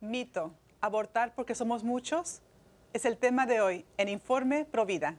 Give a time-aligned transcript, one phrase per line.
[0.00, 2.40] Mito, abortar porque somos muchos,
[2.92, 5.16] es el tema de hoy en Informe Provida.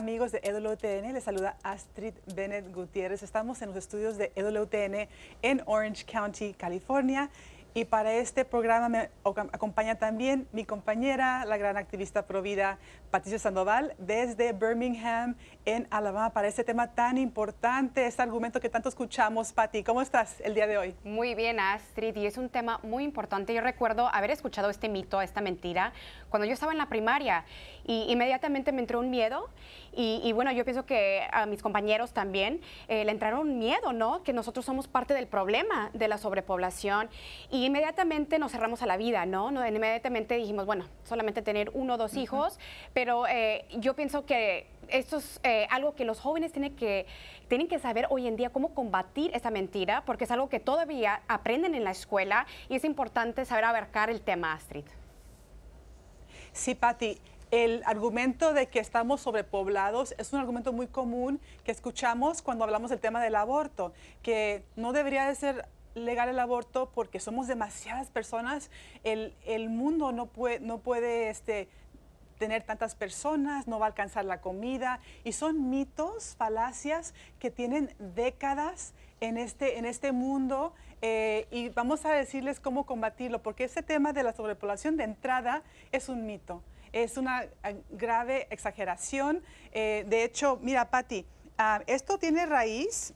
[0.00, 3.22] Amigos de EWTN, les saluda Astrid Bennett Gutiérrez.
[3.22, 5.10] Estamos en los estudios de EWTN
[5.42, 7.28] en Orange County, California.
[7.74, 9.10] Y para este programa me
[9.52, 12.78] acompaña también mi compañera, la gran activista provida
[13.12, 18.88] Patricia Sandoval, desde Birmingham, en Alabama, para este tema tan importante, este argumento que tanto
[18.88, 19.52] escuchamos.
[19.52, 20.96] Pati, ¿cómo estás el día de hoy?
[21.04, 23.54] Muy bien, Astrid, y es un tema muy importante.
[23.54, 25.92] Yo recuerdo haber escuchado este mito, esta mentira,
[26.28, 27.44] cuando yo estaba en la primaria
[27.84, 29.48] y inmediatamente me entró un miedo
[29.92, 34.22] y, bueno, yo pienso que a mis compañeros también eh, le entraron miedo, ¿no?
[34.22, 37.08] Que nosotros somos parte del problema de la sobrepoblación
[37.50, 39.50] y inmediatamente nos cerramos a la vida, ¿no?
[39.50, 39.66] ¿no?
[39.66, 42.58] Inmediatamente dijimos, bueno, solamente tener uno o dos hijos,
[42.94, 47.06] pero eh, yo pienso que esto es eh, algo que los jóvenes tienen que,
[47.48, 51.22] tienen que saber hoy en día cómo combatir esa mentira, porque es algo que todavía
[51.28, 54.84] aprenden en la escuela y es importante saber abarcar el tema, Astrid.
[56.52, 57.18] Sí, Patti,
[57.50, 62.90] el argumento de que estamos sobrepoblados es un argumento muy común que escuchamos cuando hablamos
[62.90, 68.10] del tema del aborto, que no debería de ser legal el aborto porque somos demasiadas
[68.10, 68.70] personas,
[69.02, 69.34] el,
[69.68, 71.68] mundo no puede, no puede este,
[72.38, 77.92] tener tantas personas, no va a alcanzar la comida, y son mitos, falacias que tienen
[77.98, 80.72] décadas en este, en este mundo
[81.02, 85.64] eh, y vamos a decirles cómo combatirlo, porque ese tema de la sobrepoblación de entrada
[85.90, 86.62] es un mito
[86.92, 89.42] es una eh, grave exageración.
[89.72, 91.26] Eh, de hecho, mira, Patti,
[91.58, 93.14] ah, esto tiene raíz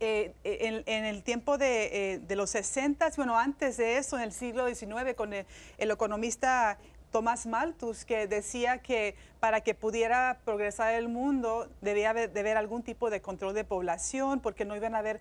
[0.00, 5.14] eh, en, el tiempo de, los 60, bueno, antes de eso, en el siglo XIX,
[5.16, 5.46] con el,
[5.78, 6.78] economista
[7.10, 12.58] Tomás Malthus, que decía que para que pudiera progresar el mundo debía haber, de haber
[12.58, 15.20] algún tipo de control de población, porque no iban a haber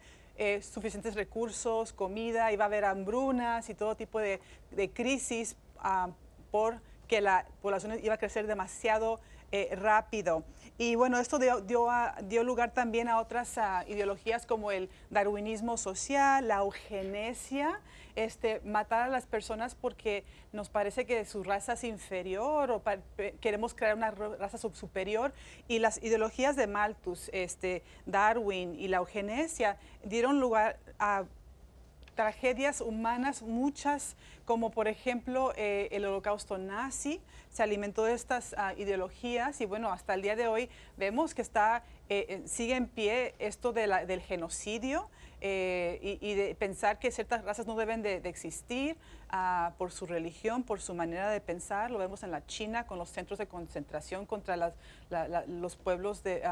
[0.61, 4.41] suficientes recursos, comida, iba a haber hambrunas y todo tipo de,
[4.93, 6.09] crisis ah,
[6.51, 9.19] por que la población iba a crecer demasiado
[9.51, 10.43] eh, rápido.
[10.77, 16.47] Y bueno, esto dio, dio, lugar también a otras ah, ideologías como el darwinismo social,
[16.47, 17.79] la eugenesia,
[18.17, 22.81] este, matar a las personas porque nos parece que su raza es inferior o
[23.39, 25.31] queremos crear una raza superior.
[25.69, 31.23] Y las ideologías de Malthus, este, Darwin y la eugenesia dieron lugar a
[32.15, 34.15] tragedias humanas, muchas,
[34.45, 37.21] como por ejemplo eh, el holocausto nazi,
[37.51, 41.41] se alimentó de estas ah, ideologías y bueno, hasta el día de hoy vemos que
[41.41, 45.09] está, eh, sigue en pie esto del genocidio
[45.41, 48.97] eh, y, de pensar que ciertas razas no deben de, existir
[49.29, 51.91] ah, por su religión, por su manera de pensar.
[51.91, 54.73] Lo vemos en la China con los centros de concentración contra
[55.47, 56.43] los pueblos de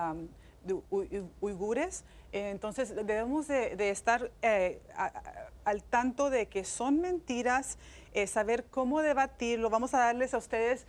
[1.41, 2.03] uigures.
[2.31, 4.81] entonces debemos de, estar eh,
[5.65, 7.77] al tanto de que son mentiras,
[8.13, 9.69] eh, saber cómo debatirlo.
[9.69, 10.85] Vamos a darles a ustedes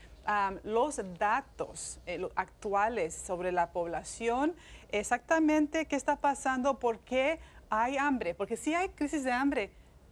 [0.63, 4.55] los datos eh, actuales sobre la población,
[4.91, 9.71] exactamente qué está pasando, por qué hay hambre, porque sí hay crisis de hambre,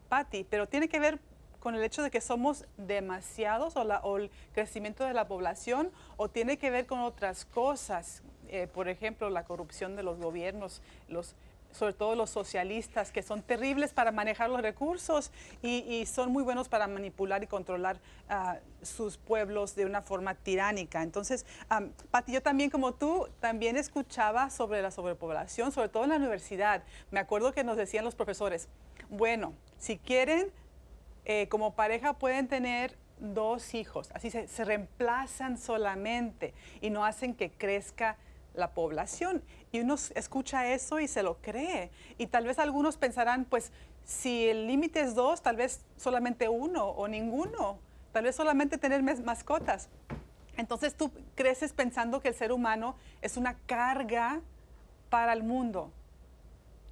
[0.08, 1.18] Patti, pero tiene que ver
[1.60, 6.58] con el hecho de que somos demasiados o, el crecimiento de la población o tiene
[6.58, 8.22] que ver con otras cosas,
[8.52, 11.34] eh, por ejemplo, la corrupción de los gobiernos, los,
[11.70, 15.32] sobre todo los socialistas, que son terribles para manejar los recursos
[15.62, 17.98] y, son muy buenos para manipular y controlar
[18.28, 21.02] a sus pueblos de una forma tiránica.
[21.02, 21.46] Entonces,
[22.10, 26.82] Pati, yo también como tú, también escuchaba sobre la sobrepoblación, sobre todo en la universidad.
[27.10, 28.68] Me acuerdo que nos decían los profesores,
[29.08, 30.52] bueno, si quieren,
[31.24, 36.52] eh, como pareja pueden tener dos hijos, así se reemplazan solamente
[36.82, 38.18] y no hacen que crezca
[38.54, 39.42] la población.
[39.70, 41.90] Y uno escucha eso y se lo cree.
[42.18, 43.72] Y tal vez algunos pensarán, pues
[44.04, 47.78] si el límite es dos, tal vez solamente uno o ninguno.
[48.12, 49.88] Tal vez solamente tener mascotas.
[50.56, 54.40] Entonces tú creces pensando que el ser humano es una carga
[55.08, 55.90] para el mundo.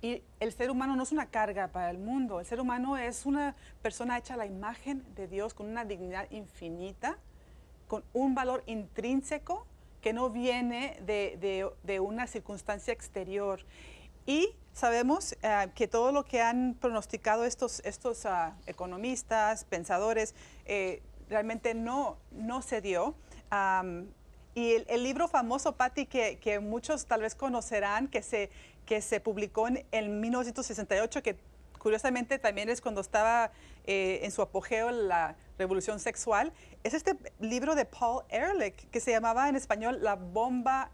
[0.02, 2.40] Y el ser humano no es una carga para el mundo.
[2.40, 6.30] El ser humano es una persona hecha a la imagen de Dios con una dignidad
[6.30, 7.18] infinita
[7.90, 9.66] con un valor intrínseco
[10.00, 13.64] que no viene de, una circunstancia exterior.
[14.26, 20.34] Y sabemos eh, que todo lo que han pronosticado estos, estos ah, economistas, pensadores,
[20.66, 23.14] eh, realmente no, no se dio.
[24.54, 28.50] y el, libro famoso, Patti, que, que, muchos tal vez conocerán, que se,
[28.86, 31.36] que se publicó en, en 1968, que
[31.80, 33.50] curiosamente también es cuando estaba
[33.86, 36.52] eh, en su apogeo la revolución sexual,
[36.82, 40.90] es este libro de Paul Ehrlich que se llamaba en español La bomba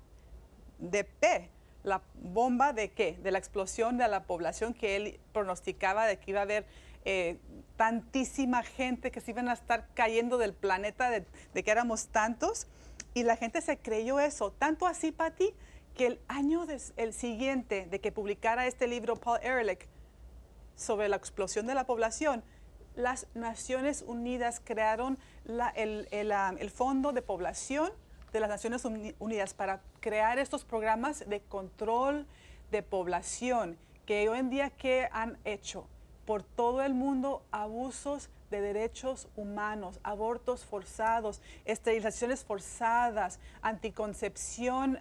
[0.78, 1.48] de P.
[1.84, 3.16] ¿La bomba de qué?
[3.22, 6.66] De la explosión de la población que él pronosticaba de que iba a haber
[7.04, 7.38] eh,
[7.76, 11.24] tantísima gente que se iban a estar cayendo del planeta, de,
[11.62, 12.66] que éramos tantos.
[13.14, 15.54] Y la gente se creyó eso, tanto así, Patti,
[15.94, 16.66] que el año
[16.96, 19.86] el siguiente de que publicara este libro Paul Ehrlich,
[20.74, 22.42] sobre la explosión de la población,
[22.96, 25.18] las Naciones Unidas crearon
[25.74, 27.90] el, Fondo de Población
[28.32, 28.84] de las Naciones
[29.18, 32.26] Unidas para crear estos programas de control
[32.70, 35.86] de población que hoy en día que han hecho
[36.24, 44.98] por todo el mundo abusos de derechos humanos, abortos forzados, esterilizaciones forzadas, anticoncepción,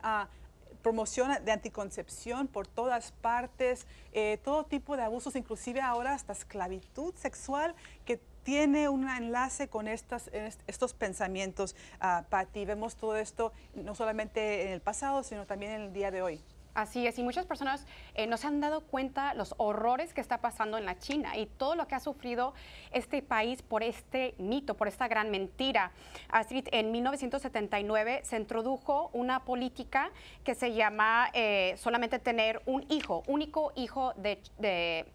[0.85, 7.11] promoción de anticoncepción por todas partes, eh, todo tipo de abusos, inclusive ahora hasta esclavitud
[7.15, 7.73] sexual
[8.05, 12.65] que tiene un enlace con estos pensamientos, uh, Patti.
[12.65, 16.39] Vemos todo esto no solamente en el pasado, sino también en el día de hoy.
[16.75, 20.41] Así es, y muchas personas eh, no se han dado cuenta los horrores que está
[20.41, 22.53] pasando en la China y todo lo que ha sufrido
[22.91, 25.93] este país por este mito, por esta gran mentira.
[26.27, 30.11] Astrid, en 1979 se introdujo una política
[30.43, 35.05] que se llama eh, solamente tener un hijo, único hijo de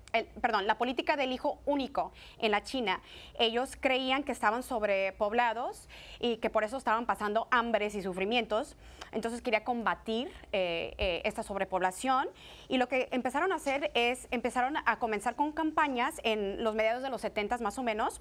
[0.40, 3.00] perdón, la política del hijo único en la China.
[3.38, 8.76] Ellos creían que estaban sobrepoblados y que por eso estaban pasando hambres y sufrimientos.
[9.12, 12.28] Entonces quería combatir eh, eh, esta sobrepoblación
[12.68, 17.02] y lo que empezaron a hacer es, empezaron a comenzar con campañas en los mediados
[17.02, 18.20] de los 70 más o menos,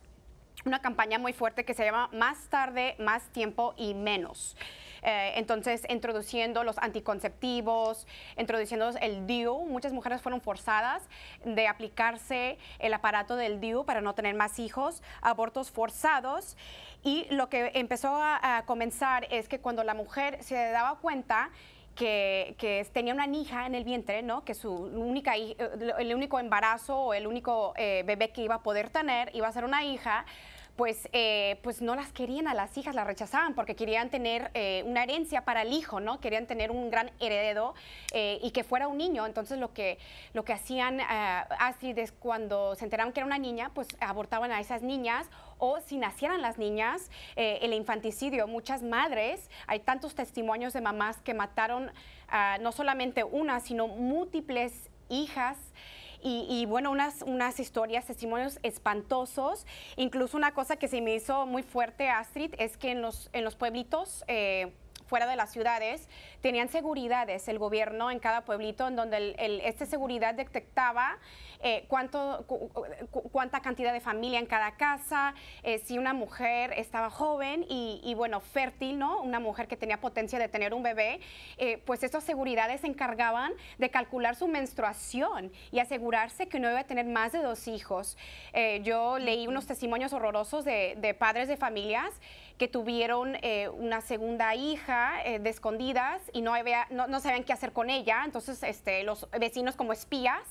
[0.66, 4.58] una campaña muy fuerte que se llama Más tarde, más tiempo y menos.
[5.04, 11.08] Eh, entonces, introduciendo los anticonceptivos, introduciendo el DIU, muchas mujeres fueron forzadas
[11.46, 16.58] de aplicarse el aparato del DIU para no tener más hijos, abortos forzados.
[17.04, 21.50] Y lo que empezó a, comenzar es que cuando la mujer se daba cuenta
[22.00, 24.44] que, tenía una hija en el vientre, ¿no?
[24.46, 25.56] que su única, eh,
[26.00, 29.52] el único embarazo o el único eh, bebé que iba a poder tener iba a
[29.52, 30.26] ser una hija,
[30.80, 34.82] pues, eh, pues no las querían a las hijas, las rechazaban porque querían tener eh,
[34.86, 36.22] una herencia para el hijo, ¿no?
[36.22, 37.74] Querían tener un gran heredero
[38.14, 39.26] eh, y que fuera un niño.
[39.26, 39.98] Entonces lo que,
[40.34, 44.62] lo que hacían Astrid es cuando se enteraron que era una niña, pues abortaban a
[44.62, 45.28] esas niñas
[45.58, 48.48] o si nacieran las niñas, el infanticidio.
[48.48, 51.92] Muchas madres, hay tantos testimonios de mamás que mataron
[52.62, 55.58] no solamente una, sino múltiples hijas.
[56.22, 59.66] Y, bueno, unas, unas historias, testimonios espantosos.
[59.96, 63.44] Incluso una cosa que se me hizo muy fuerte, Astrid, es que en los, en
[63.44, 64.24] los pueblitos...
[64.28, 64.72] Eh,
[65.10, 66.08] fuera de las ciudades,
[66.42, 71.18] tenían seguridades el gobierno en cada pueblito, en donde el, este seguridad detectaba
[71.62, 72.46] eh, cuánto,
[73.32, 75.34] cuánta cantidad de familia en cada casa,
[75.64, 79.22] eh, si una mujer estaba joven y, bueno, fértil, ¿no?
[79.22, 81.20] Una mujer que tenía potencia de tener un bebé,
[81.58, 86.80] eh, pues estas seguridades se encargaban de calcular su menstruación y asegurarse que no iba
[86.80, 88.18] a tener más de dos hijos.
[88.84, 92.14] yo leí unos testimonios horrorosos de, de padres de familias
[92.60, 97.54] que tuvieron eh, una segunda hija eh, de escondidas y no, había, no, sabían qué
[97.54, 98.22] hacer con ella.
[98.26, 100.44] Entonces, este, los vecinos como espías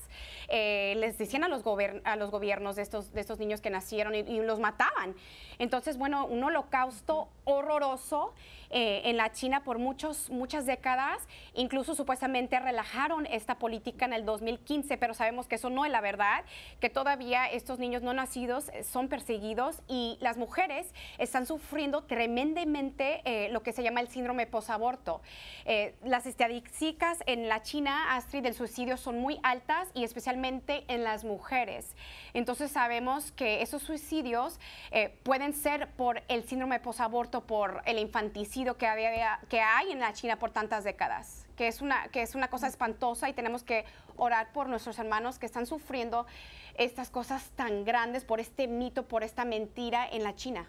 [0.48, 1.62] eh, les decían a los,
[2.04, 5.14] a los gobiernos de estos, de estos niños que nacieron y, y los mataban.
[5.58, 8.34] Entonces, bueno, un holocausto horroroso
[8.70, 11.26] eh, en la China por muchos, muchas décadas.
[11.54, 16.00] Incluso supuestamente relajaron esta política en el 2015, pero sabemos que eso no es la
[16.00, 16.44] verdad,
[16.80, 23.22] que todavía estos niños no nacidos eh, son perseguidos y las mujeres están sufriendo tremendamente
[23.24, 25.22] eh, lo que se llama el síndrome posaborto.
[26.04, 31.24] las estadísticas en la China, Astrid, del suicidio son muy altas y especialmente en las
[31.24, 31.94] mujeres.
[32.32, 34.58] Entonces sabemos que esos suicidios
[35.22, 40.12] pueden ser por el síndrome posaborto, por el infanticidio, que, había, que hay en la
[40.12, 43.84] China por tantas décadas, que es, una, que es una cosa espantosa y tenemos que
[44.16, 46.26] orar por nuestros hermanos que están sufriendo
[46.76, 50.68] estas cosas tan grandes por este mito, por esta mentira en la China.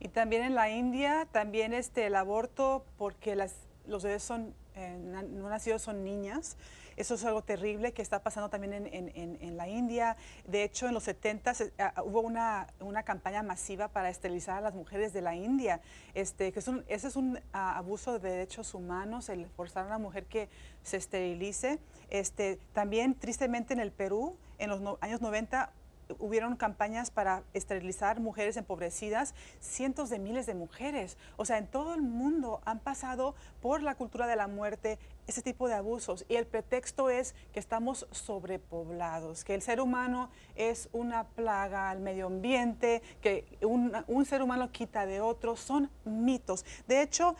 [0.00, 3.54] Y también en la India, también este, el aborto, porque las,
[3.86, 6.56] los bebés son eh, no nacidos son niñas.
[7.00, 10.18] Eso es algo terrible que está pasando también en, la India.
[10.46, 12.66] De hecho, en los 70 ah, hubo una,
[13.06, 15.80] campaña masiva para esterilizar a las mujeres de la India.
[16.12, 19.86] Este, que es un, ese es un ah, abuso de derechos humanos, el forzar a
[19.86, 20.50] una mujer que
[20.82, 21.78] se esterilice.
[22.10, 25.72] Este, también, tristemente, en el Perú, en los años 90
[26.18, 31.16] hubieron campañas para esterilizar mujeres empobrecidas, cientos de miles de mujeres.
[31.36, 35.42] O sea, en todo el mundo han pasado por la cultura de la muerte ese
[35.42, 40.88] tipo de abusos y el pretexto es que estamos sobrepoblados, que el ser humano es
[40.92, 46.64] una plaga al medio ambiente, que un, ser humano quita de otro, son mitos.
[46.86, 47.36] De hecho,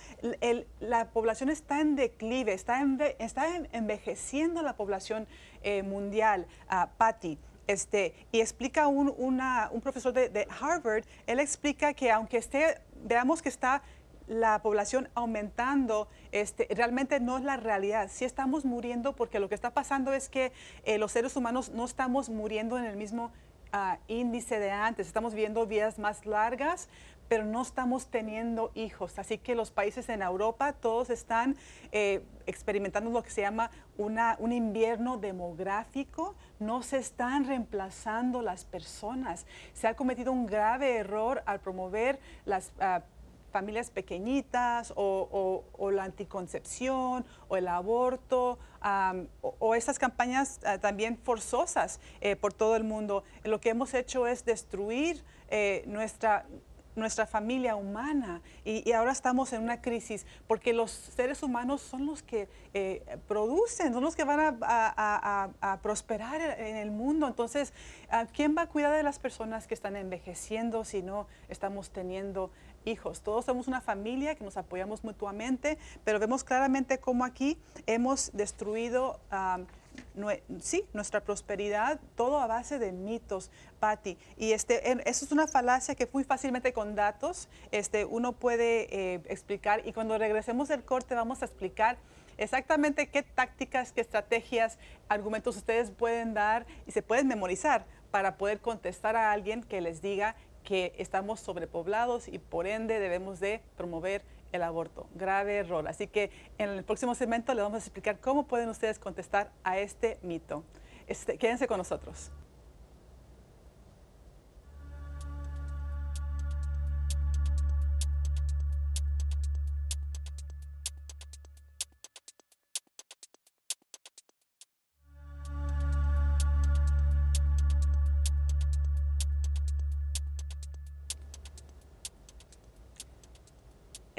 [0.80, 2.80] la población está en declive, está,
[3.72, 5.26] envejeciendo la población
[5.62, 7.49] eh, mundial, uh.
[7.70, 13.48] Este, y explica un, un profesor de, Harvard, él explica que aunque esté, veamos que
[13.48, 13.82] está
[14.26, 18.08] la población aumentando, este, realmente no es la realidad.
[18.10, 20.50] Sí estamos muriendo porque lo que está pasando es que
[20.84, 23.30] eh, los seres humanos no estamos muriendo en el mismo
[23.72, 26.88] ah, índice de antes, estamos viviendo vidas más largas,
[27.28, 29.18] pero no estamos teniendo hijos.
[29.20, 31.56] Así que los países en Europa todos están
[31.92, 36.34] eh, experimentando lo que se llama un invierno demográfico.
[36.58, 39.46] No se están reemplazando las personas.
[39.74, 42.72] Se ha cometido un grave error al promover las...
[42.80, 43.00] Uh,
[43.50, 48.58] familias pequeñitas o, la anticoncepción o el aborto
[49.40, 53.24] o, esas campañas ah, también forzosas eh, por todo el mundo.
[53.44, 56.46] Lo que hemos hecho es destruir eh, nuestra,
[56.96, 62.22] nuestra familia humana y, ahora estamos en una crisis porque los seres humanos son los
[62.22, 67.26] que eh, producen, son los que van a, prosperar en el mundo.
[67.26, 67.72] Entonces,
[68.32, 72.50] ¿quién va a cuidar de las personas que están envejeciendo si no estamos teniendo
[72.84, 73.20] hijos?
[73.20, 79.20] Todos somos una familia que nos apoyamos mutuamente, pero vemos claramente cómo aquí hemos destruido
[80.60, 84.18] sí, nuestra prosperidad, todo a base de mitos, Patti.
[84.36, 89.22] Y este, eso es una falacia que muy fácilmente con datos este, uno puede eh,
[89.26, 89.86] explicar.
[89.86, 91.98] Y cuando regresemos del corte vamos a explicar
[92.38, 98.60] exactamente qué tácticas, qué estrategias, argumentos ustedes pueden dar y se pueden memorizar para poder
[98.60, 104.22] contestar a alguien que les diga que estamos sobrepoblados y por ende debemos de promover
[104.52, 105.06] el aborto.
[105.14, 105.86] Grave error.
[105.88, 109.78] Así que en el próximo segmento les vamos a explicar cómo pueden ustedes contestar a
[109.78, 110.64] este mito.
[111.06, 112.30] Este, quédense con nosotros.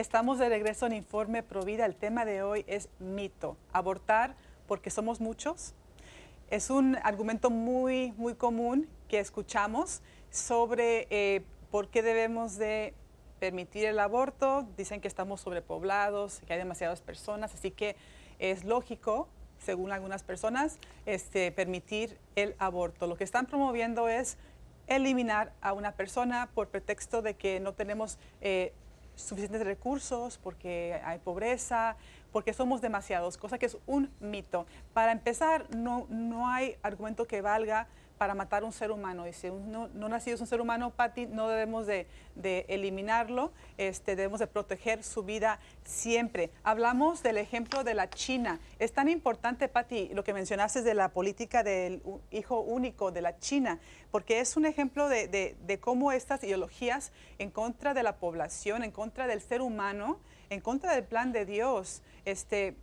[0.02, 1.86] Estamos de regreso en Informe Provida.
[1.86, 3.56] El tema de hoy es mito.
[3.72, 4.36] Abortar
[4.68, 5.76] porque somos muchos.
[6.50, 12.96] Es un argumento muy, muy común que escuchamos sobre eh, por qué debemos de
[13.40, 14.68] permitir el aborto.
[14.76, 17.96] Dicen que estamos sobrepoblados, que hay demasiadas personas, así que
[18.40, 19.30] es lógico,
[19.60, 23.06] según algunas personas, este, permitir el aborto.
[23.06, 24.40] Lo que están promoviendo es
[24.88, 28.74] eliminar a una persona por pretexto de que no tenemos eh,
[29.22, 31.96] suficientes recursos, porque hay pobreza,
[32.32, 34.66] porque somos demasiados, cosa que es un mito.
[34.94, 37.88] Para empezar, no, no hay argumento que valga
[38.22, 39.28] para matar un ser humano.
[39.28, 42.06] Y si no, no nacido es un ser humano, Patti, no debemos de,
[42.68, 46.52] eliminarlo, este, debemos de proteger su vida siempre.
[46.62, 48.60] Hablamos del ejemplo de la China.
[48.78, 53.40] Es tan importante, Patti, lo que mencionaste de la política del hijo único de la
[53.40, 53.80] China,
[54.12, 58.92] porque es un ejemplo de, de cómo estas ideologías en contra de la población, en
[58.92, 60.20] contra del ser humano,
[60.52, 62.76] en contra del plan de Dios, este,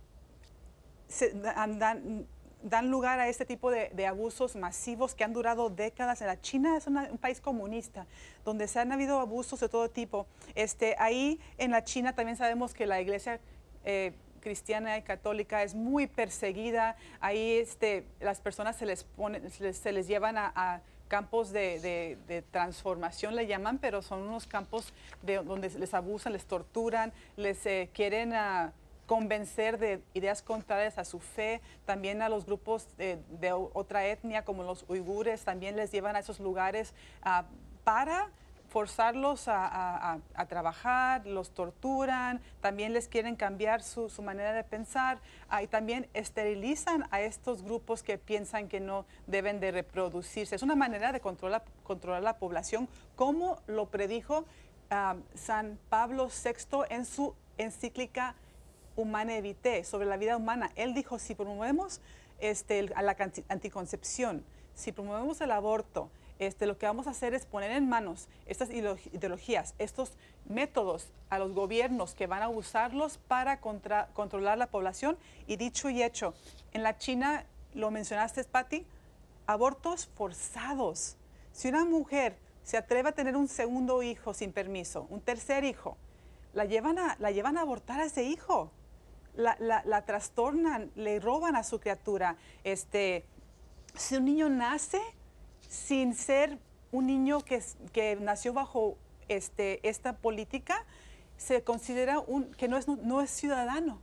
[1.55, 2.27] andan,
[2.61, 6.21] dan lugar a este tipo de, abusos masivos que han durado décadas.
[6.21, 8.05] En la China es un país comunista
[8.43, 10.27] donde se han habido abusos de todo tipo.
[10.55, 13.39] Este, ahí en la China también sabemos que la iglesia
[13.85, 16.95] eh, cristiana y católica es muy perseguida.
[17.19, 19.05] Ahí este, las personas se les,
[19.73, 25.69] se les, llevan a, campos de, transformación, le llaman, pero son unos campos de, donde
[25.69, 28.33] les abusan, les torturan, les eh, quieren...
[28.33, 28.73] a
[29.09, 34.61] convencer de ideas contrarias a su fe, también a los grupos de, otra etnia como
[34.61, 37.45] los uigures, también les llevan a esos lugares ah,
[37.83, 38.29] para
[38.67, 45.17] forzarlos a, trabajar, los torturan, también les quieren cambiar su, manera de pensar
[45.49, 50.55] ah, y también esterilizan a estos grupos que piensan que no deben de reproducirse.
[50.55, 54.45] Es una manera de controlar, controlar la población, como lo predijo
[54.91, 58.35] ah, San Pablo VI en su encíclica
[58.99, 60.71] humanae vitae, sobre la vida humana.
[60.75, 62.01] Él dijo, si promovemos
[62.39, 63.15] este, la
[63.49, 64.43] anticoncepción,
[64.75, 68.69] si promovemos el aborto, este, lo que vamos a hacer es poner en manos estas
[68.69, 70.13] ideologías, estos
[70.47, 75.17] métodos a los gobiernos que van a usarlos para contra- controlar la población.
[75.47, 76.33] Y dicho y hecho,
[76.71, 78.85] en la China, lo mencionaste, Patti,
[79.47, 81.17] abortos forzados.
[81.51, 85.97] Si una mujer se atreve a tener un segundo hijo sin permiso, un tercer hijo,
[86.53, 88.71] la llevan a, la llevan a abortar a ese hijo.
[89.35, 92.35] La, la- la trastornan, le roban a su criatura.
[92.63, 93.25] Este,
[93.95, 94.99] si un niño nace
[95.67, 96.57] sin ser
[96.91, 100.83] un niño que, que nació bajo este, esta política,
[101.37, 104.01] se considera un, que no es, no es ciudadano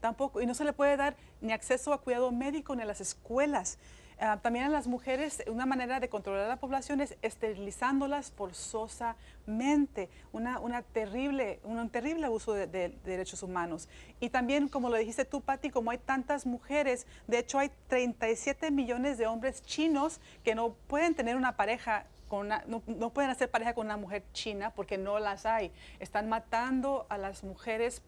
[0.00, 3.00] tampoco, y no se le puede dar ni acceso a cuidado médico ni a las
[3.00, 3.78] escuelas.
[4.24, 10.10] Ah, también a las mujeres, una manera de controlar a la población es esterilizándolas forzosamente,
[10.30, 13.88] una, una terrible, un, terrible abuso de, de- de derechos humanos.
[14.20, 18.70] Y también, como lo dijiste tú, Patti, como hay tantas mujeres, de hecho hay 37
[18.70, 22.06] millones de hombres chinos que no pueden tener una pareja
[22.42, 25.70] no, pueden hacer pareja con una mujer china porque no las hay.
[26.00, 28.02] Están matando a las mujeres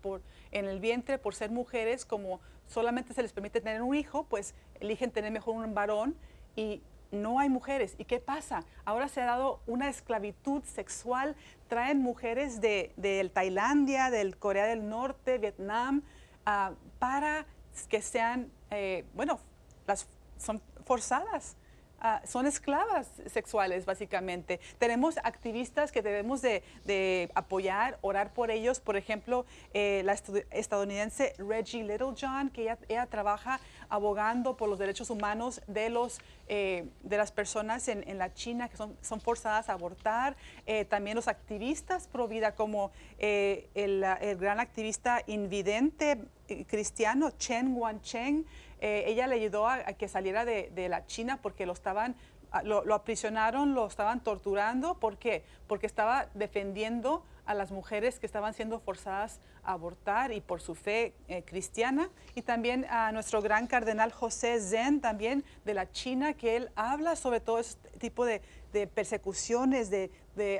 [0.51, 4.55] en el vientre por ser mujeres, como solamente se les permite tener un hijo, pues
[4.81, 6.17] eligen tener mejor un varón
[6.57, 7.95] y no hay mujeres.
[7.99, 8.65] ¿Y qué pasa?
[8.85, 11.37] Ahora se ha dado una esclavitud sexual.
[11.69, 16.03] Traen mujeres de, de Tailandia, del Corea del Norte, Vietnam,
[16.47, 17.47] ah, para
[17.89, 19.39] que sean, eh, bueno,
[19.87, 20.07] las
[20.39, 21.57] son forzadas.
[22.07, 24.61] Ah, son esclavas sexuales, básicamente.
[24.79, 28.79] Tenemos activistas que debemos de, de apoyar, orar por ellos.
[28.79, 30.13] Por ejemplo, eh, la
[30.51, 33.59] estadounidense Reggie Littlejohn, que ella, ella trabaja
[33.95, 38.77] abogando por los derechos humanos de, los, eh, de las personas en, la China que
[38.77, 40.37] son, son forzadas a abortar.
[40.67, 46.19] Eh, también los activistas pro vida, como eh, el, el gran activista invidente
[46.67, 48.45] cristiano Chen Guangcheng.
[48.81, 52.15] Ella le ayudó a, que saliera de, de la China porque lo estaban,
[52.51, 54.95] a- lo, lo aprisionaron, lo estaban torturando.
[54.99, 55.43] ¿Por qué?
[55.67, 60.75] Porque estaba defendiendo a las mujeres que estaban siendo forzadas a abortar y por su
[60.75, 62.11] fe eh, cristiana.
[62.35, 67.17] Y también a nuestro gran cardenal José Zen, también de la China, que él habla
[67.17, 68.41] sobre todo este tipo de,
[68.95, 70.11] persecuciones, de,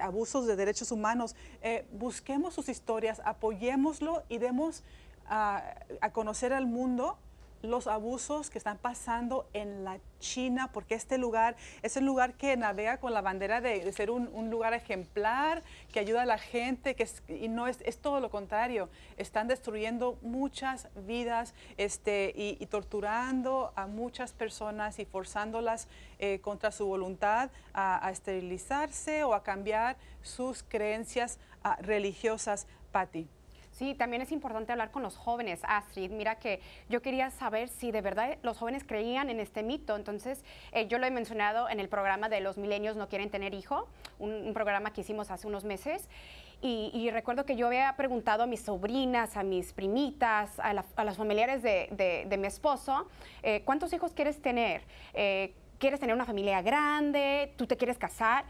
[0.01, 1.35] abusos de derechos humanos.
[1.63, 4.85] Eh, busquemos sus historias, apoyémoslo y demos
[5.27, 7.17] a conocer al mundo
[7.65, 12.57] los abusos que están pasando en la China, porque este lugar es el lugar que
[12.57, 17.03] navega con la bandera de, ser un, lugar ejemplar, que ayuda a la gente, que
[17.05, 18.89] es- y no es, es todo lo contrario.
[19.17, 26.87] Están destruyendo muchas vidas este, y, torturando a muchas personas y forzándolas eh, contra su
[26.87, 32.67] voluntad a, a esterilizarse o a cambiar sus creencias ah, religiosas.
[32.93, 33.27] Patti.
[33.75, 36.13] Sí, también es importante hablar con los jóvenes, Astrid.
[36.13, 39.97] Mira que yo quería saber si de verdad los jóvenes creían en este mito.
[39.97, 43.53] Entonces, eh, yo lo he mencionado en el programa de Los Milenios No Quieren Tener
[43.53, 43.89] Hijo,
[44.21, 46.09] un, programa que hicimos hace unos meses.
[46.63, 51.17] Y, recuerdo que yo había preguntado a mis sobrinas, a mis primitas, a, la- las
[51.19, 53.07] familiares de mi esposo,
[53.43, 54.83] eh, ¿cuántos hijos quieres tener?
[55.13, 57.53] Eh, ¿Quieres tener una familia grande?
[57.57, 58.45] ¿Tú te quieres casar?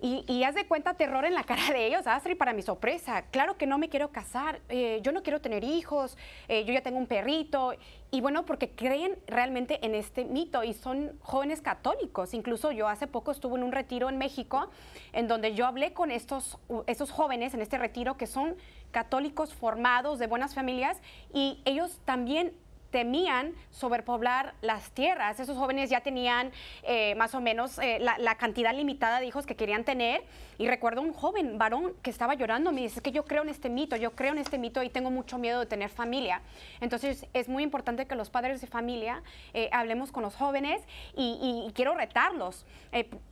[0.00, 3.22] Y, y haz de cuenta terror en la cara de ellos, Astrid, para mi sorpresa.
[3.30, 6.16] Claro que no me quiero casar, eh, yo no quiero tener hijos,
[6.48, 7.74] eh, yo ya tengo un perrito.
[8.10, 12.34] Y bueno, porque creen realmente en este mito y son jóvenes católicos.
[12.34, 14.70] Incluso yo hace poco estuve en un retiro en México
[15.12, 18.56] en donde yo hablé con estos, estos jóvenes en este retiro que son
[18.90, 20.98] católicos formados de buenas familias
[21.32, 22.52] y ellos también
[22.90, 25.40] temían sobrepoblar las tierras.
[25.40, 29.56] Esos jóvenes ya tenían eh, más o menos eh, la, cantidad limitada de hijos que
[29.56, 30.24] querían tener.
[30.58, 33.48] Y recuerdo un joven varón que estaba llorando, me dice, es que yo creo en
[33.50, 36.40] este mito, yo creo en este mito y tengo mucho miedo de tener familia.
[36.80, 39.22] Entonces es muy importante que los padres de familia
[39.52, 40.82] eh, hablemos con los jóvenes
[41.16, 42.64] y, y- quiero retarlos.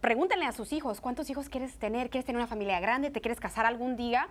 [0.00, 2.10] Pregúntenle a sus hijos, ¿cuántos hijos quieres tener?
[2.10, 3.10] ¿Quieres tener una familia grande?
[3.10, 4.28] ¿Te quieres casar algún día?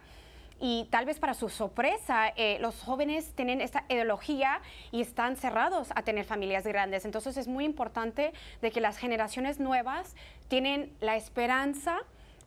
[0.66, 4.62] Y tal vez para su sorpresa, eh, los jóvenes tienen esta ideología
[4.94, 7.04] y están cerrados a tener familias grandes.
[7.04, 10.16] Entonces es muy importante de que las generaciones nuevas
[10.48, 11.98] tienen la esperanza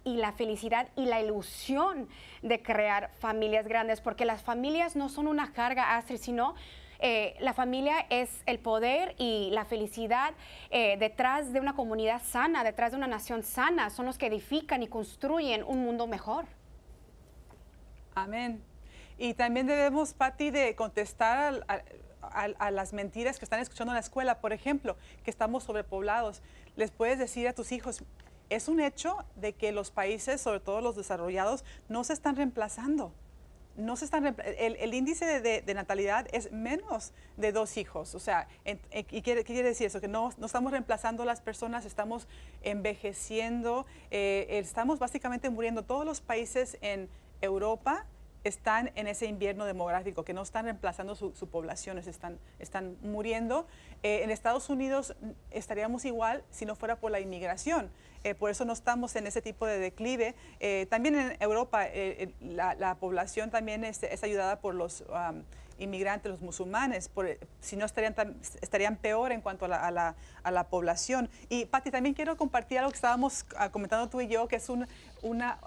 [0.02, 2.08] y la felicidad y la ilusión
[2.40, 6.54] de crear familias grandes, porque las familias no son una carga, Astrid, sino
[7.00, 10.32] eh, la familia es el poder y la felicidad
[10.70, 14.82] eh, detrás de una comunidad sana, detrás de una nación sana, son los que edifican
[14.82, 16.46] y construyen un mundo mejor.
[18.16, 18.62] Amén.
[19.18, 21.82] Y también debemos, Patti, de contestar a,
[22.22, 24.40] a- las mentiras que están escuchando en la escuela.
[24.40, 26.40] Por ejemplo, que estamos sobrepoblados.
[26.76, 28.02] Les puedes decir a tus hijos,
[28.48, 33.12] es un hecho de que los países, sobre todo los desarrollados, no se están reemplazando.
[33.76, 38.14] no se están, el, índice de, natalidad es menos de dos hijos.
[38.14, 40.00] O sea, ¿y qué, quiere decir eso?
[40.00, 42.26] Que no, no, estamos reemplazando a las personas, estamos
[42.62, 45.82] envejeciendo, eh, estamos básicamente muriendo.
[45.82, 47.10] Todos los países en
[47.46, 48.06] Europa
[48.46, 53.66] están en ese invierno demográfico, que no están reemplazando su, su población, están, están muriendo.
[54.02, 55.16] Eh, en Estados Unidos
[55.50, 57.90] estaríamos igual si no fuera por la inmigración.
[58.22, 60.34] Eh, por eso no estamos en ese tipo de declive.
[60.60, 61.86] Eh, también en Europa
[62.40, 65.04] la, población también es, ayudada por los
[65.78, 67.10] inmigrantes, los musulmanes,
[67.60, 68.14] si no estarían,
[68.60, 71.28] estarían peor en cuanto a la, población.
[71.48, 74.68] Y Patti, también quiero compartir algo que estábamos ah, comentando tú y yo, que es
[74.68, 74.86] un,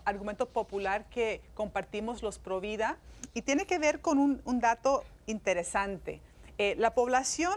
[0.05, 2.97] argumento popular que compartimos los Provida
[3.33, 6.21] y tiene que ver con un, dato interesante.
[6.57, 7.53] la población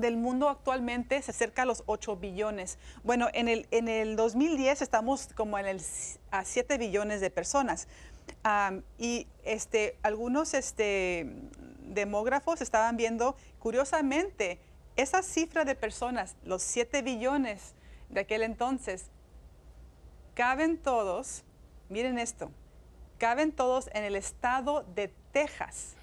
[0.00, 2.78] del mundo actualmente se acerca a los 8 billones.
[3.04, 5.82] Bueno, en el, en el 2010 estamos como en el,
[6.30, 7.88] a 7 billones de personas.
[8.98, 11.32] y este, algunos este,
[11.94, 14.60] demógrafos estaban viendo, curiosamente,
[14.96, 17.74] esa cifra de personas, los 7 billones
[18.08, 19.06] de aquel entonces,
[20.34, 21.44] caben todos,
[21.88, 22.50] miren esto,
[23.18, 25.94] caben todos en el estado de Texas,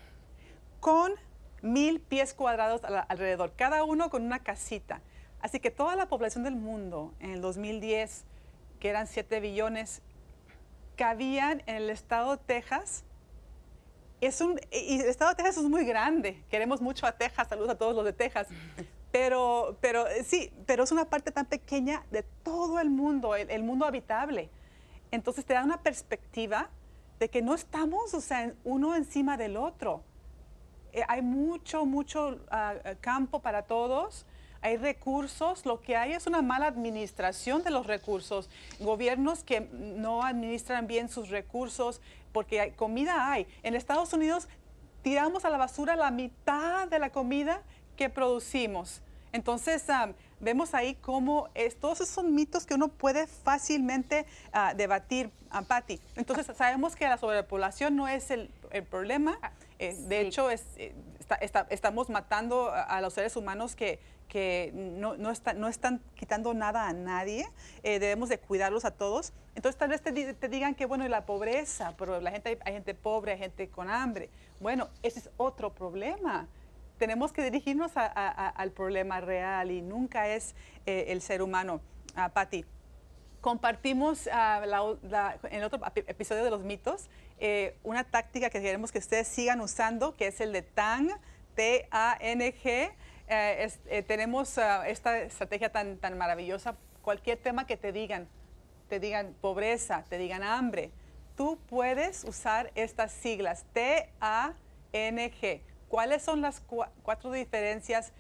[0.80, 1.14] con
[1.62, 5.02] mil pies cuadrados alrededor, cada uno con una casita.
[5.42, 8.24] Así que toda la población del mundo en el 2010,
[8.80, 10.02] que eran 7 billones,
[10.96, 13.04] cabían en el estado de Texas.
[14.26, 16.44] Es un, y el estado de Texas es muy grande.
[16.50, 17.48] Queremos mucho a Texas.
[17.48, 18.48] Saludos a todos los de Texas.
[19.12, 23.64] Pero, pero sí, pero es una parte tan pequeña de todo el mundo, el, el
[23.64, 24.50] mundo habitable.
[25.10, 26.70] Entonces te da una perspectiva
[27.18, 30.04] de que no estamos, o sea, uno encima del otro.
[30.96, 34.26] Eh, hay mucho, mucho ah, ah, campo para todos.
[34.62, 38.50] Hay recursos, lo que hay es una mala administración de los recursos.
[38.80, 42.02] Gobiernos que no administran bien sus recursos
[42.36, 43.48] porque hay, comida hay.
[43.64, 44.50] En Estados Unidos
[45.04, 47.62] tiramos a la basura la mitad de la comida
[47.96, 49.02] que producimos.
[49.32, 54.26] Entonces, ah, vemos ahí cómo es, todos esos son mitos que uno puede fácilmente
[54.76, 55.32] debatir,
[55.70, 56.02] Patti.
[56.18, 59.38] Entonces, sabemos que la sobrepoblación no es el, el problema.
[59.80, 60.94] Eh, de hecho, es, eh,
[61.70, 66.94] estamos matando a, los seres humanos que, que no, no, no, están quitando nada a
[66.94, 67.48] nadie.
[67.84, 69.34] Eh, debemos de cuidarlos a todos.
[69.56, 73.34] Entonces, tal vez te, digan que, bueno, la pobreza, pero la gente, hay gente pobre,
[73.34, 74.30] hay gente con hambre.
[74.60, 76.48] Bueno, ese es otro problema.
[76.98, 81.82] Tenemos que dirigirnos al problema real y nunca es el ser humano.
[82.16, 82.64] Uh, Patti,
[83.42, 84.98] compartimos uh,
[85.44, 89.60] en el otro episodio de los mitos eh, una táctica que queremos que ustedes sigan
[89.60, 91.10] usando, que es el de TANG,
[91.56, 92.92] T-A-N-G.
[93.28, 96.76] Eh, eh, tenemos ah, esta estrategia tan, tan maravillosa.
[97.02, 98.28] Cualquier tema que te digan,
[98.90, 100.92] te digan pobreza, te digan hambre,
[101.36, 105.62] tú puedes usar estas siglas, T-A-N-G.
[105.88, 106.62] ¿Cuáles son las
[107.04, 108.12] cuatro diferencias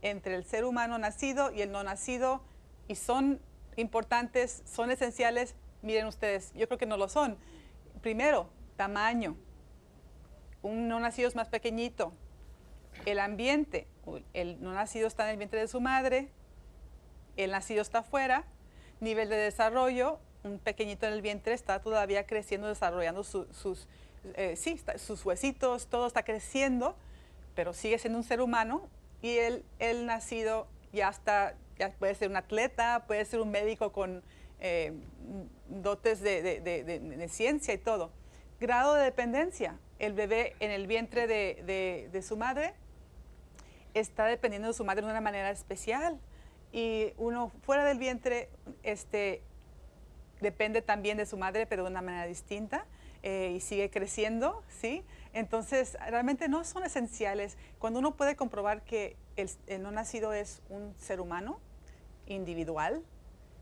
[0.00, 2.42] entre el ser humano nacido y el no nacido?
[2.88, 3.40] Y son
[3.76, 5.54] importantes, son esenciales.
[5.82, 7.38] Miren ustedes, yo creo que no lo son
[8.02, 9.36] primero, tamaño.
[10.60, 12.12] Un no nacido es más pequeñito.
[13.06, 13.86] El ambiente,
[14.34, 16.28] el no nacido está en el vientre de su madre,
[17.36, 18.44] el nacido está afuera.
[19.00, 23.88] Nivel de desarrollo, un pequeñito en el vientre está todavía creciendo, desarrollando sus,
[24.34, 26.96] eh, sí, sus huesitos, todo está creciendo,
[27.54, 28.88] pero sigue siendo un ser humano
[29.22, 34.22] y el, nacido ya está, ya puede ser un atleta, puede ser un médico con
[34.60, 34.92] eh,
[35.68, 38.10] dotes de, ciencia y todo.
[38.60, 39.78] Grado de dependencia.
[39.98, 42.74] El bebé en el vientre de, su madre
[43.94, 46.18] está dependiendo de su madre de una manera especial.
[46.72, 48.48] Y uno fuera del vientre
[48.82, 49.42] este,
[50.40, 52.86] depende también de su madre, pero de una manera distinta.
[53.22, 55.04] Eh, y sigue creciendo, ¿sí?
[55.32, 57.56] Entonces, realmente no son esenciales.
[57.78, 61.60] Cuando uno puede comprobar que el no nacido es un ser humano
[62.26, 63.04] individual,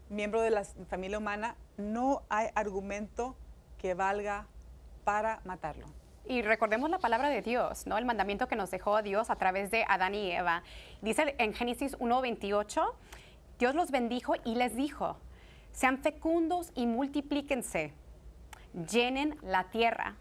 [0.09, 3.37] miembro de la familia humana, no hay argumento
[3.79, 4.47] que valga
[5.05, 5.87] para matarlo.
[6.31, 7.99] Y recordemos la palabra de Dios, ¿no?
[7.99, 10.63] El mandamiento que nos dejó Dios a través de Adán y Eva.
[11.03, 12.95] Dice en Génesis 1:28,
[13.59, 15.17] Dios los bendijo y les dijo:
[15.73, 17.93] "Sean fecundos y multiplíquense.
[18.93, 20.19] Llenen la tierra."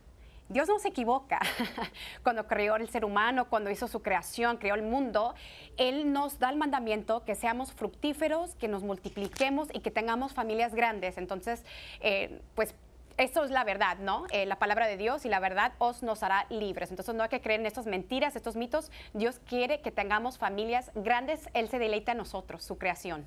[0.48, 1.42] Dios no se equivoca.
[2.24, 5.36] cuando creó el ser humano, cuando hizo su creación, creó el mundo,
[5.78, 10.74] Él nos da el mandamiento que seamos fructíferos, que nos multipliquemos y que tengamos familias
[10.74, 11.20] grandes.
[11.20, 11.64] Entonces,
[12.00, 12.74] eh, pues
[13.20, 14.26] eso es la verdad, ¿no?
[14.32, 16.90] Eh, la palabra de Dios y la verdad os nos hará libres.
[16.90, 18.92] Entonces no hay que creer en estas mentiras, estos mitos.
[19.14, 21.50] Dios quiere que tengamos familias grandes.
[21.54, 23.26] Él se deleita en nosotros, su creación.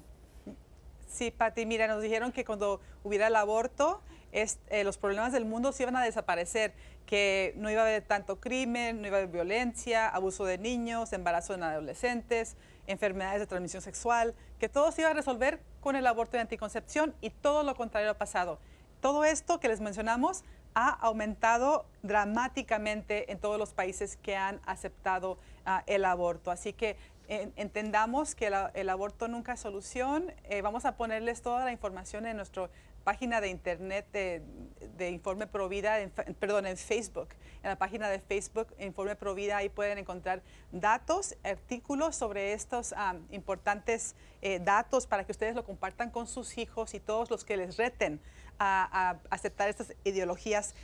[1.06, 4.00] Sí, Pati, mira, nos dijeron que cuando hubiera el aborto,
[4.32, 6.72] eh, los problemas del mundo se iban a desaparecer,
[7.04, 11.12] que no iba a haber tanto crimen, no iba a haber violencia, abuso de niños,
[11.12, 16.06] embarazo en adolescentes, enfermedades de transmisión sexual, que todo se iba a resolver con el
[16.06, 18.58] aborto y anticoncepción y todo lo contrario ha pasado.
[19.02, 25.38] Todo esto que les mencionamos ha aumentado dramáticamente en todos los países que han aceptado
[25.66, 26.52] ah, el aborto.
[26.52, 26.96] Así que
[27.28, 30.32] entendamos que el aborto nunca es solución.
[30.44, 32.70] Eh, vamos a ponerles toda la información en nuestra
[33.02, 35.96] página de internet de, Informe Provida,
[36.38, 37.30] perdón, en Facebook.
[37.64, 42.94] En la página de Facebook Informe Provida, ahí pueden encontrar datos, artículos sobre estos
[43.30, 47.56] importantes eh, datos para que ustedes lo compartan con sus hijos y todos los que
[47.56, 48.20] les reten
[48.62, 50.74] a, aceptar estas ideologías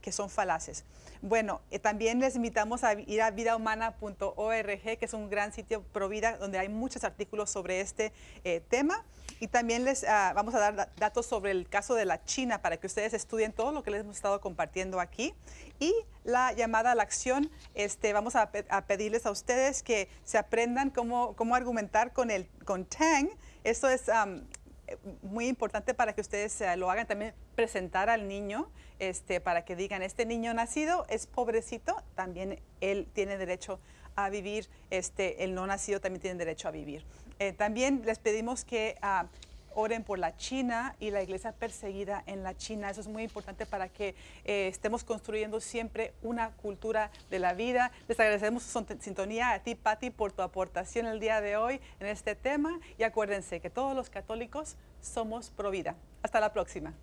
[0.00, 0.84] que son falaces.
[1.20, 6.08] Bueno, eh, también les invitamos a ir a vidahumana.org, que es un gran sitio pro
[6.08, 8.12] vida donde hay muchos artículos sobre este
[8.44, 9.04] eh, tema.
[9.38, 12.76] Y también les ah, vamos a dar datos sobre el caso de la China para
[12.76, 15.34] que ustedes estudien todo lo que les hemos estado compartiendo aquí.
[15.78, 18.50] Y la llamada a la acción, este, vamos a,
[18.86, 23.28] pedirles a ustedes que se aprendan cómo, argumentar con, el, con Tang.
[23.64, 24.08] Esto es
[25.22, 29.76] muy importante para que ustedes eh, lo hagan también, presentar al niño este, para que
[29.76, 33.80] digan, este niño nacido es pobrecito, también él tiene derecho
[34.14, 37.04] a vivir, este, el no nacido también tiene derecho a vivir.
[37.38, 39.26] Eh, también les pedimos que ah,
[39.74, 42.90] oren por la China y la iglesia perseguida en la China.
[42.90, 47.92] Eso es muy importante para que eh, estemos construyendo siempre una cultura de la vida.
[48.08, 52.06] Les agradecemos su sintonía a ti, Patti, por tu aportación el día de hoy en
[52.06, 52.80] este tema.
[52.98, 55.96] Y acuérdense que todos los católicos somos pro vida.
[56.22, 56.94] Hasta la próxima.